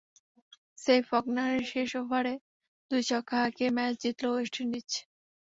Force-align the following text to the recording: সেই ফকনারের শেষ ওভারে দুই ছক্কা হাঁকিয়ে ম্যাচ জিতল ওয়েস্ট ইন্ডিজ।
সেই 0.77 1.01
ফকনারের 1.09 1.63
শেষ 1.71 1.89
ওভারে 2.01 2.33
দুই 2.91 3.01
ছক্কা 3.09 3.35
হাঁকিয়ে 3.41 3.69
ম্যাচ 3.77 3.93
জিতল 4.01 4.25
ওয়েস্ট 4.29 4.55
ইন্ডিজ। 4.63 4.89